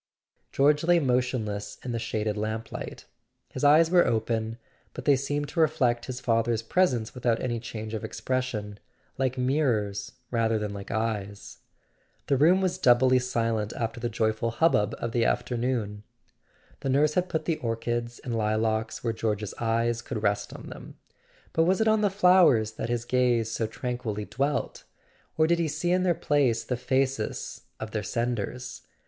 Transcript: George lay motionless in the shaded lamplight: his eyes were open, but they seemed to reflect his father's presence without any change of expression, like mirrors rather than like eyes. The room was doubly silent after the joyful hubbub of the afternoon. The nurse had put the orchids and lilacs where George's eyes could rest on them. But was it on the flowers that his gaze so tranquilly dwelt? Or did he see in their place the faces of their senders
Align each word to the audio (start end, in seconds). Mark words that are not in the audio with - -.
George 0.51 0.83
lay 0.83 0.99
motionless 0.99 1.77
in 1.85 1.91
the 1.91 1.99
shaded 1.99 2.35
lamplight: 2.35 3.05
his 3.49 3.63
eyes 3.63 3.91
were 3.91 4.03
open, 4.07 4.57
but 4.95 5.05
they 5.05 5.15
seemed 5.15 5.47
to 5.49 5.59
reflect 5.59 6.05
his 6.07 6.19
father's 6.19 6.63
presence 6.63 7.13
without 7.13 7.39
any 7.39 7.59
change 7.59 7.93
of 7.93 8.03
expression, 8.03 8.79
like 9.19 9.37
mirrors 9.37 10.13
rather 10.31 10.57
than 10.57 10.73
like 10.73 10.89
eyes. 10.89 11.59
The 12.25 12.35
room 12.35 12.61
was 12.61 12.79
doubly 12.79 13.19
silent 13.19 13.73
after 13.73 13.99
the 13.99 14.09
joyful 14.09 14.49
hubbub 14.49 14.95
of 14.97 15.11
the 15.11 15.23
afternoon. 15.23 16.01
The 16.79 16.89
nurse 16.89 17.13
had 17.13 17.29
put 17.29 17.45
the 17.45 17.57
orchids 17.57 18.17
and 18.17 18.35
lilacs 18.35 19.03
where 19.03 19.13
George's 19.13 19.53
eyes 19.59 20.01
could 20.01 20.23
rest 20.23 20.51
on 20.51 20.65
them. 20.69 20.97
But 21.53 21.65
was 21.65 21.79
it 21.79 21.87
on 21.87 22.01
the 22.01 22.09
flowers 22.09 22.71
that 22.71 22.89
his 22.89 23.05
gaze 23.05 23.51
so 23.51 23.67
tranquilly 23.67 24.25
dwelt? 24.25 24.83
Or 25.37 25.45
did 25.45 25.59
he 25.59 25.67
see 25.67 25.91
in 25.91 26.01
their 26.01 26.15
place 26.15 26.63
the 26.63 26.75
faces 26.77 27.61
of 27.79 27.91
their 27.91 28.01
senders 28.01 28.81